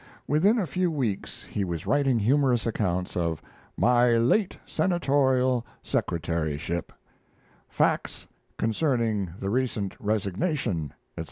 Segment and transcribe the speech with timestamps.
[0.27, 3.39] ]Within a few weeks he was writing humorous accounts of
[3.77, 6.91] "My Late Senatorial Secretaryship,"
[7.69, 8.25] "Facts
[8.57, 10.95] Concerning the Recent Resignation," etc.